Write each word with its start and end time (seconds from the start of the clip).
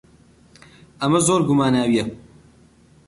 ئەمە 1.01 1.19
زۆر 1.27 1.41
گوماناوییە. 1.47 2.05